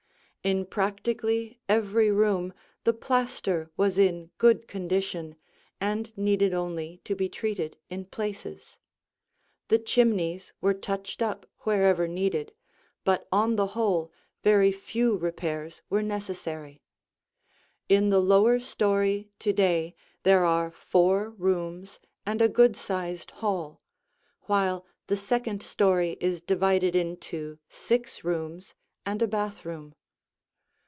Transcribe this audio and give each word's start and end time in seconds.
In 0.43 0.65
practically 0.65 1.59
every 1.69 2.09
room 2.09 2.55
the 2.83 2.93
plaster 2.95 3.69
was 3.77 3.99
in 3.99 4.31
good 4.39 4.67
condition 4.67 5.35
and 5.79 6.17
needed 6.17 6.51
only 6.51 6.99
to 7.03 7.13
be 7.15 7.29
treated 7.29 7.77
in 7.91 8.05
places. 8.05 8.79
The 9.67 9.77
chimneys 9.77 10.51
were 10.59 10.73
touched 10.73 11.21
up 11.21 11.45
wherever 11.59 12.07
needed, 12.07 12.53
but 13.03 13.27
on 13.31 13.55
the 13.55 13.67
whole 13.77 14.11
very 14.43 14.71
few 14.71 15.15
repairs 15.15 15.83
were 15.91 16.01
necessary. 16.01 16.81
In 17.87 18.09
the 18.09 18.19
lower 18.19 18.59
story 18.59 19.29
to 19.37 19.53
day 19.53 19.93
there 20.23 20.43
are 20.43 20.71
four 20.71 21.29
rooms 21.29 21.99
and 22.25 22.41
a 22.41 22.49
good 22.49 22.75
sized 22.75 23.29
hall, 23.29 23.79
while 24.47 24.87
the 25.05 25.17
second 25.17 25.61
story 25.61 26.17
is 26.19 26.41
divided 26.41 26.95
into 26.95 27.59
six 27.69 28.23
rooms 28.23 28.73
and 29.05 29.21
a 29.21 29.27
bathroom. 29.27 29.93